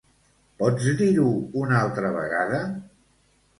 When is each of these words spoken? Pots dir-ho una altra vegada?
Pots 0.63 0.87
dir-ho 1.01 1.27
una 1.65 1.79
altra 1.83 2.13
vegada? 2.19 2.65